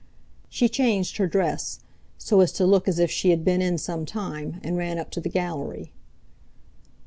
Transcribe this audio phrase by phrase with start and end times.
[0.49, 1.79] She changed her dress,
[2.17, 5.11] so as to look as if she had been in some time, and ran up
[5.11, 5.91] to the gallery.